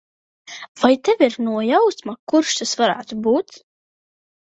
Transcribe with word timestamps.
Vai 0.83 0.91
tev 1.09 1.21
ir 1.27 1.37
nojausma, 1.49 2.17
kurš 2.33 2.59
tas 2.63 2.77
varētu 2.83 3.23
būt? 3.31 3.65